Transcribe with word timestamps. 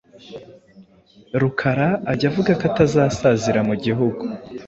Rukara 1.41 1.87
ajya 2.11 2.25
avuga 2.31 2.51
ko 2.59 2.63
atazasazira 2.69 3.59
mu 3.69 3.75
gihugu. 3.83 4.23